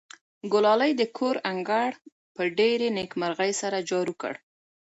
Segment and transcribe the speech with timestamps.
[0.51, 1.89] ګلالۍ د کور انګړ
[2.35, 4.33] په ډېرې نېکمرغۍ سره جارو کړ.